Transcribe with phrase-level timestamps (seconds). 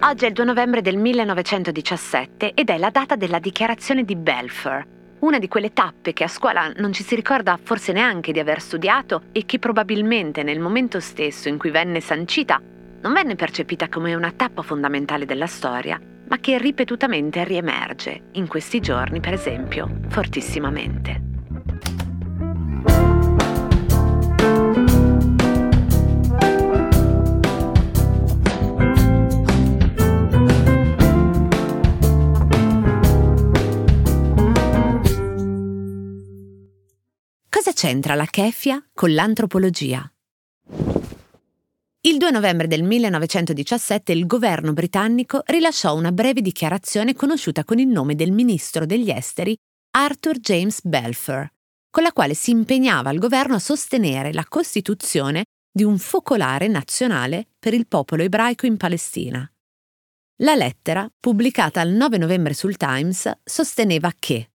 [0.00, 4.86] Oggi è il 2 novembre del 1917 ed è la data della dichiarazione di Balfour,
[5.20, 8.60] una di quelle tappe che a scuola non ci si ricorda forse neanche di aver
[8.60, 12.60] studiato e che probabilmente nel momento stesso in cui venne sancita
[13.00, 18.80] non venne percepita come una tappa fondamentale della storia, ma che ripetutamente riemerge, in questi
[18.80, 21.37] giorni per esempio, fortissimamente.
[37.78, 40.12] C'entra la keffia con l'antropologia?
[42.00, 47.86] Il 2 novembre del 1917 il governo britannico rilasciò una breve dichiarazione conosciuta con il
[47.86, 49.56] nome del ministro degli esteri
[49.92, 51.48] Arthur James Balfour,
[51.88, 57.46] con la quale si impegnava il governo a sostenere la costituzione di un focolare nazionale
[57.60, 59.48] per il popolo ebraico in Palestina.
[60.38, 64.50] La lettera, pubblicata il 9 novembre sul Times, sosteneva che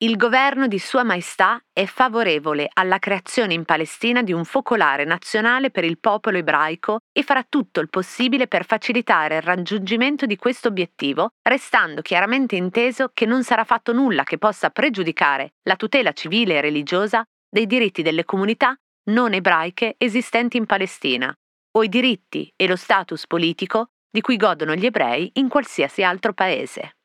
[0.00, 5.72] il governo di Sua Maestà è favorevole alla creazione in Palestina di un focolare nazionale
[5.72, 10.68] per il popolo ebraico e farà tutto il possibile per facilitare il raggiungimento di questo
[10.68, 16.58] obiettivo, restando chiaramente inteso che non sarà fatto nulla che possa pregiudicare la tutela civile
[16.58, 18.76] e religiosa dei diritti delle comunità
[19.10, 21.34] non ebraiche esistenti in Palestina,
[21.76, 26.32] o i diritti e lo status politico di cui godono gli ebrei in qualsiasi altro
[26.34, 26.97] paese.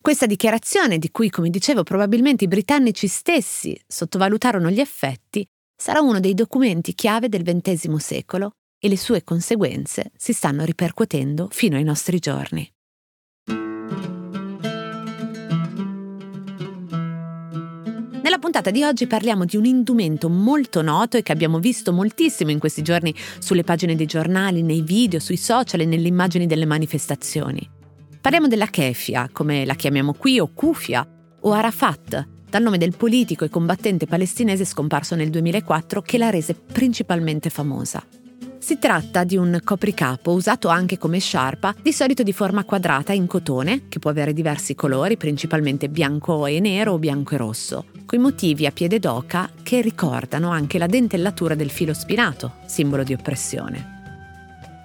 [0.00, 5.46] Questa dichiarazione, di cui, come dicevo, probabilmente i britannici stessi sottovalutarono gli effetti,
[5.76, 11.48] sarà uno dei documenti chiave del XX secolo e le sue conseguenze si stanno ripercuotendo
[11.50, 12.70] fino ai nostri giorni.
[18.22, 22.50] Nella puntata di oggi parliamo di un indumento molto noto e che abbiamo visto moltissimo
[22.50, 26.66] in questi giorni sulle pagine dei giornali, nei video, sui social e nelle immagini delle
[26.66, 27.76] manifestazioni.
[28.28, 31.02] Parliamo della kefia, come la chiamiamo qui, o kufia,
[31.40, 36.52] o Arafat, dal nome del politico e combattente palestinese scomparso nel 2004 che la rese
[36.52, 38.04] principalmente famosa.
[38.58, 43.26] Si tratta di un copricapo usato anche come sciarpa, di solito di forma quadrata in
[43.26, 48.18] cotone, che può avere diversi colori, principalmente bianco e nero o bianco e rosso, coi
[48.18, 53.96] motivi a piede d'oca che ricordano anche la dentellatura del filo spinato, simbolo di oppressione.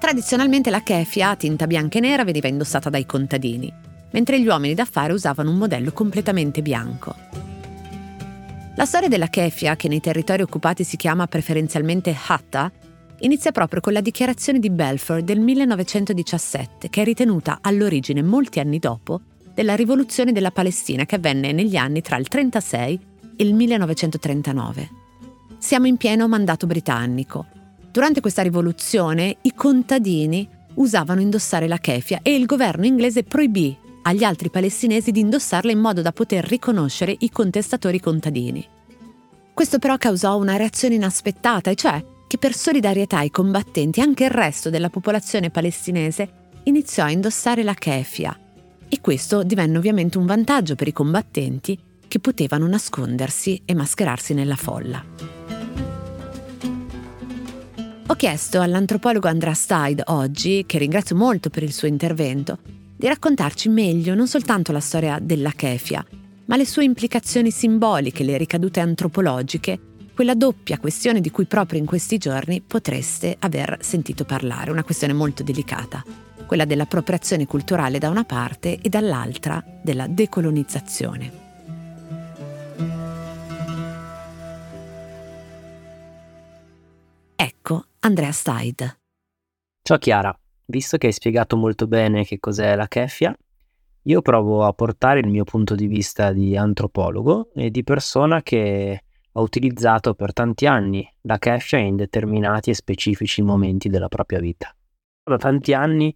[0.04, 3.72] Tradizionalmente la keffia a tinta bianca e nera veniva indossata dai contadini,
[4.12, 7.16] mentre gli uomini d'affari usavano un modello completamente bianco.
[8.76, 12.70] La storia della keffia, che nei territori occupati si chiama preferenzialmente hatta,
[13.20, 18.80] inizia proprio con la dichiarazione di Balfour del 1917, che è ritenuta all'origine molti anni
[18.80, 19.22] dopo
[19.54, 23.00] della rivoluzione della Palestina che avvenne negli anni tra il 1936
[23.38, 24.90] e il 1939.
[25.60, 27.53] Siamo in pieno mandato britannico
[27.94, 34.24] Durante questa rivoluzione i contadini usavano indossare la keffia e il governo inglese proibì agli
[34.24, 38.68] altri palestinesi di indossarla in modo da poter riconoscere i contestatori contadini.
[39.54, 44.32] Questo però causò una reazione inaspettata, e cioè che per solidarietà ai combattenti anche il
[44.32, 48.36] resto della popolazione palestinese iniziò a indossare la keffia.
[48.90, 54.56] E questo divenne ovviamente un vantaggio per i combattenti che potevano nascondersi e mascherarsi nella
[54.56, 55.43] folla.
[58.14, 62.60] Ho chiesto all'antropologo Andrea Steid oggi, che ringrazio molto per il suo intervento,
[62.96, 66.06] di raccontarci meglio non soltanto la storia della kefia,
[66.46, 69.80] ma le sue implicazioni simboliche, le ricadute antropologiche,
[70.14, 75.14] quella doppia questione di cui proprio in questi giorni potreste aver sentito parlare, una questione
[75.14, 76.04] molto delicata,
[76.46, 81.43] quella dell'appropriazione culturale da una parte e dall'altra della decolonizzazione.
[88.06, 89.00] Andrea Steid.
[89.82, 93.34] Ciao Chiara, visto che hai spiegato molto bene che cos'è la keffia,
[94.02, 99.04] io provo a portare il mio punto di vista di antropologo e di persona che
[99.32, 104.76] ha utilizzato per tanti anni la keffia in determinati e specifici momenti della propria vita.
[105.24, 106.14] Da tanti anni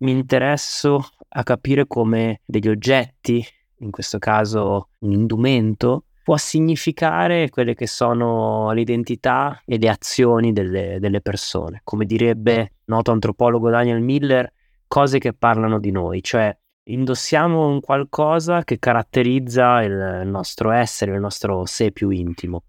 [0.00, 3.42] mi interesso a capire come degli oggetti,
[3.78, 10.98] in questo caso un indumento, può significare quelle che sono l'identità e le azioni delle,
[11.00, 11.80] delle persone.
[11.84, 14.52] Come direbbe noto antropologo Daniel Miller,
[14.86, 21.20] cose che parlano di noi, cioè indossiamo un qualcosa che caratterizza il nostro essere, il
[21.20, 22.62] nostro sé più intimo.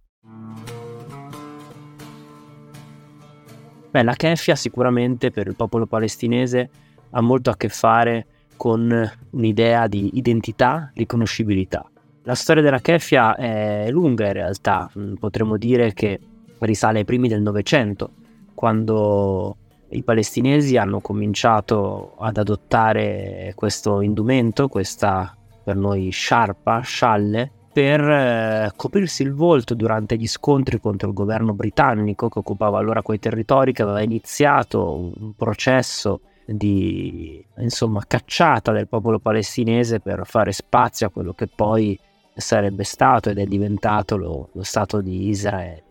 [3.89, 6.69] Beh, la keffia sicuramente per il popolo palestinese
[7.09, 8.25] ha molto a che fare
[8.56, 11.92] con un'idea di identità, riconoscibilità.
[12.23, 16.19] La storia della keffia è lunga in realtà, mm, potremmo dire che
[16.59, 18.12] risale ai primi del Novecento,
[18.53, 19.57] quando
[19.89, 28.71] i palestinesi hanno cominciato ad adottare questo indumento, questa per noi sciarpa, scialle, per eh,
[28.75, 33.74] coprirsi il volto durante gli scontri contro il governo britannico che occupava allora quei territori,
[33.74, 41.09] che aveva iniziato un processo di insomma, cacciata del popolo palestinese per fare spazio a
[41.09, 41.97] quello che poi
[42.35, 45.83] sarebbe stato ed è diventato lo, lo Stato di Israele.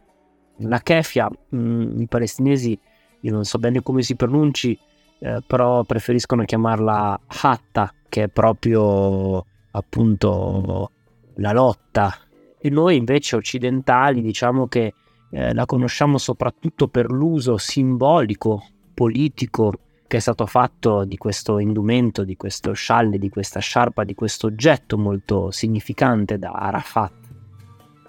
[0.58, 2.78] La kefia, mh, mm, i palestinesi,
[3.20, 4.78] io non so bene come si pronunci,
[5.18, 10.90] eh, però preferiscono chiamarla hatta, che è proprio appunto
[11.34, 12.14] la lotta.
[12.58, 14.94] E noi invece occidentali diciamo che
[15.30, 19.72] eh, la conosciamo soprattutto per l'uso simbolico, politico,
[20.10, 24.48] che è stato fatto di questo indumento, di questo scialle, di questa sciarpa, di questo
[24.48, 27.12] oggetto molto significante da Arafat.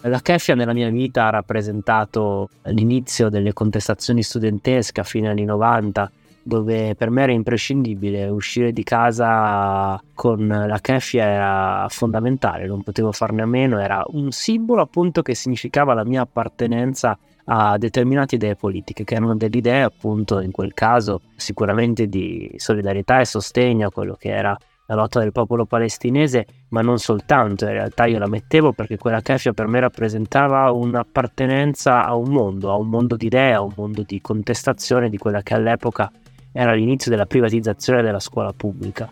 [0.01, 6.11] La keffia nella mia vita ha rappresentato l'inizio delle contestazioni studentesche a fine anni 90,
[6.41, 13.11] dove per me era imprescindibile uscire di casa con la keffia era fondamentale, non potevo
[13.11, 17.15] farne a meno, era un simbolo appunto che significava la mia appartenenza
[17.45, 23.19] a determinate idee politiche, che erano delle idee appunto in quel caso sicuramente di solidarietà
[23.19, 24.57] e sostegno a quello che era
[24.91, 29.21] la lotta del popolo palestinese, ma non soltanto, in realtà io la mettevo perché quella
[29.21, 33.71] keffia per me rappresentava un'appartenenza a un mondo, a un mondo di idee, a un
[33.73, 36.11] mondo di contestazione di quella che all'epoca
[36.51, 39.09] era l'inizio della privatizzazione della scuola pubblica.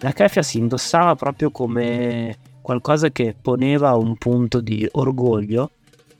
[0.00, 2.36] La keffia si indossava proprio come
[2.68, 5.70] qualcosa che poneva un punto di orgoglio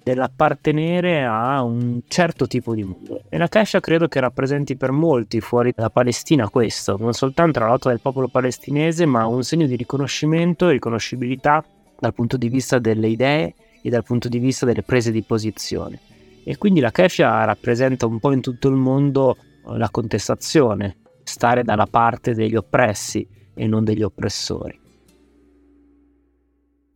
[0.03, 3.21] dell'appartenere a un certo tipo di mondo.
[3.29, 7.67] E la Kesha credo che rappresenti per molti fuori dalla Palestina questo, non soltanto la
[7.67, 11.63] lotta del popolo palestinese, ma un segno di riconoscimento e riconoscibilità
[11.99, 16.01] dal punto di vista delle idee e dal punto di vista delle prese di posizione.
[16.45, 19.37] E quindi la Kesha rappresenta un po' in tutto il mondo
[19.67, 24.87] la contestazione, stare dalla parte degli oppressi e non degli oppressori.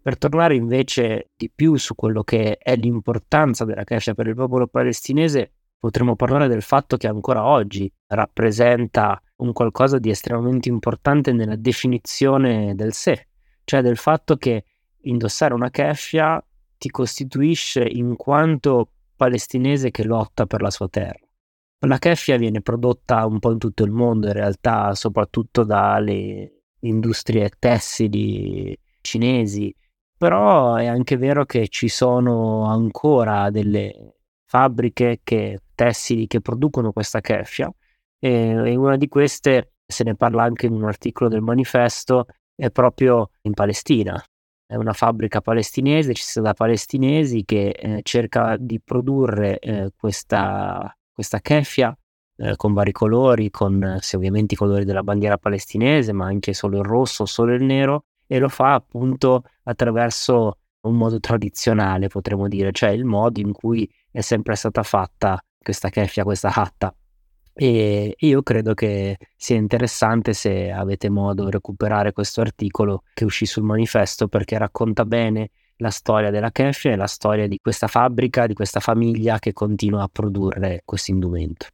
[0.02, 4.66] Per tornare invece di più su quello che è l'importanza della Kesha per il popolo
[4.66, 11.54] palestinese, potremmo parlare del fatto che ancora oggi rappresenta un qualcosa di estremamente importante nella
[11.54, 13.28] definizione del sé,
[13.62, 14.64] cioè del fatto che
[15.02, 16.44] indossare una keffia
[16.78, 21.26] ti costituisce in quanto palestinese che lotta per la sua terra.
[21.86, 27.50] La keffia viene prodotta un po' in tutto il mondo, in realtà soprattutto dalle industrie
[27.56, 29.72] tessili cinesi,
[30.22, 37.20] però è anche vero che ci sono ancora delle fabbriche che, tessili che producono questa
[37.20, 37.68] keffia
[38.20, 42.70] e, e una di queste, se ne parla anche in un articolo del manifesto, è
[42.70, 44.22] proprio in Palestina.
[44.64, 50.96] È una fabbrica palestinese, ci sta da palestinesi che eh, cerca di produrre eh, questa,
[51.12, 51.92] questa keffia
[52.36, 56.78] eh, con vari colori, con se ovviamente i colori della bandiera palestinese, ma anche solo
[56.78, 62.72] il rosso, solo il nero, e lo fa appunto attraverso un modo tradizionale, potremmo dire,
[62.72, 66.94] cioè il modo in cui è sempre stata fatta questa keffia, questa hatta.
[67.54, 73.44] E io credo che sia interessante se avete modo di recuperare questo articolo che uscì
[73.44, 78.46] sul manifesto perché racconta bene la storia della keffia e la storia di questa fabbrica,
[78.46, 81.66] di questa famiglia che continua a produrre questo indumento.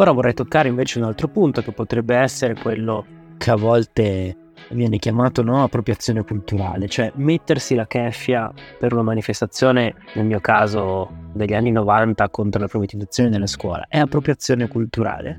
[0.00, 3.04] Ora vorrei toccare invece un altro punto che potrebbe essere quello
[3.36, 4.34] che a volte
[4.70, 11.06] viene chiamato no, appropriazione culturale, cioè mettersi la keffia per una manifestazione, nel mio caso
[11.34, 15.38] degli anni 90 contro la privatizzazione della scuola, è appropriazione culturale?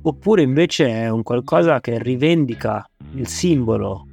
[0.00, 4.06] Oppure invece è un qualcosa che rivendica il simbolo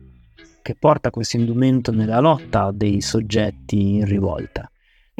[0.61, 4.69] che porta questo indumento nella lotta dei soggetti in rivolta?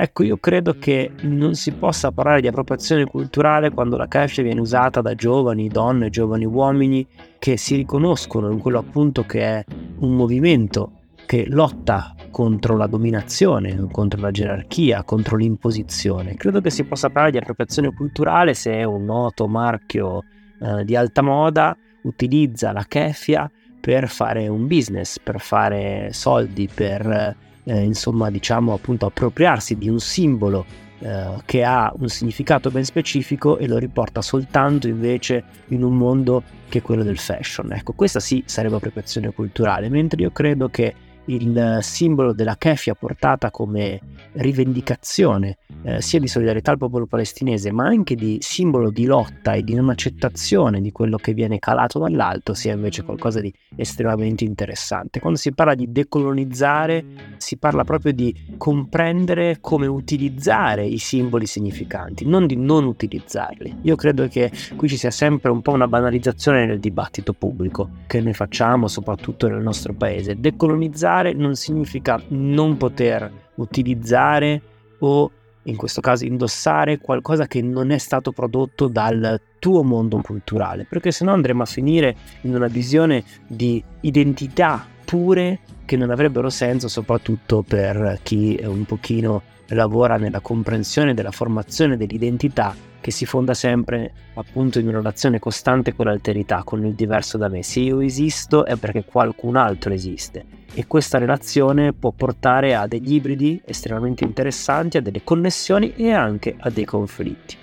[0.02, 4.62] Ecco, io credo che non si possa parlare di appropriazione culturale quando la kefia viene
[4.62, 7.06] usata da giovani donne, giovani uomini
[7.38, 9.66] che si riconoscono in quello appunto che è
[9.98, 10.94] un movimento
[11.26, 16.36] che lotta contro la dominazione, contro la gerarchia, contro l'imposizione.
[16.36, 20.24] Credo che si possa parlare di appropriazione culturale se un noto marchio
[20.62, 23.52] eh, di alta moda utilizza la kefia
[23.82, 30.00] per fare un business, per fare soldi, per eh, insomma, diciamo appunto appropriarsi di un
[30.00, 30.66] simbolo
[31.00, 36.42] eh, che ha un significato ben specifico e lo riporta soltanto invece in un mondo
[36.68, 37.72] che è quello del fashion.
[37.72, 40.96] Ecco, questa sì sarebbe appropriazione culturale, mentre io credo che
[41.30, 44.00] il simbolo della keffia portata come
[44.34, 49.64] rivendicazione eh, sia di solidarietà al popolo palestinese, ma anche di simbolo di lotta e
[49.64, 55.20] di non accettazione di quello che viene calato dall'alto, sia invece qualcosa di estremamente interessante.
[55.20, 57.06] Quando si parla di decolonizzare,
[57.38, 63.78] si parla proprio di comprendere come utilizzare i simboli significanti, non di non utilizzarli.
[63.84, 68.20] Io credo che qui ci sia sempre un po' una banalizzazione nel dibattito pubblico che
[68.20, 70.40] noi facciamo, soprattutto nel nostro paese.
[70.40, 74.62] Decolonizzare non significa non poter utilizzare
[75.00, 75.32] o
[75.64, 81.12] in questo caso indossare qualcosa che non è stato prodotto dal tuo mondo culturale, perché
[81.12, 87.64] sennò andremo a finire in una visione di identità pure che non avrebbero senso soprattutto
[87.64, 94.78] per chi un pochino lavora nella comprensione della formazione dell'identità che si fonda sempre appunto
[94.78, 97.64] in una relazione costante con l'alterità, con il diverso da me.
[97.64, 103.16] Se io esisto è perché qualcun altro esiste e questa relazione può portare a degli
[103.16, 107.56] ibridi estremamente interessanti, a delle connessioni e anche a dei conflitti.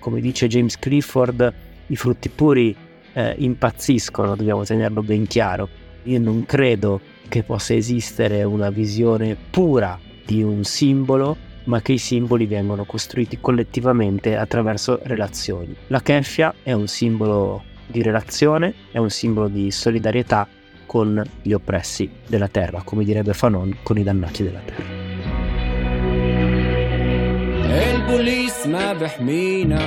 [0.00, 1.54] Come dice James Clifford,
[1.86, 2.74] i frutti puri
[3.12, 5.68] eh, impazziscono, dobbiamo tenerlo ben chiaro.
[6.02, 11.97] Io non credo che possa esistere una visione pura di un simbolo ma che i
[11.97, 15.75] simboli vengono costruiti collettivamente attraverso relazioni.
[15.87, 20.47] La keffia è un simbolo di relazione, è un simbolo di solidarietà
[20.85, 24.99] con gli oppressi della terra, come direbbe Fanon, con i dannati della terra.
[27.71, 29.81] البوليس ما بحمينا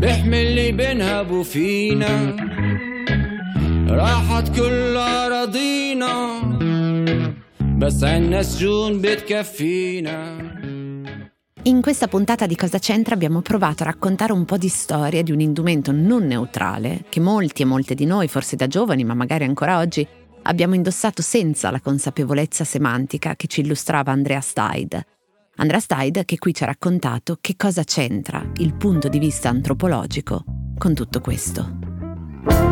[0.00, 2.36] بحمي اللي بنهبوا فينا
[3.92, 6.40] راحت كل أراضينا
[7.78, 10.48] بس عنا سجون بتكفينا
[11.64, 15.32] in questa puntata di Cosa c'entra abbiamo provato a raccontare un po' di storia di
[15.32, 19.44] un indumento non neutrale che molti e molte di noi, forse da giovani, ma magari
[19.44, 20.06] ancora oggi,
[20.44, 25.04] abbiamo indossato senza la consapevolezza semantica che ci illustrava Andrea Steid.
[25.56, 30.44] Andrea Steid che qui ci ha raccontato che cosa c'entra il punto di vista antropologico
[30.78, 32.71] con tutto questo.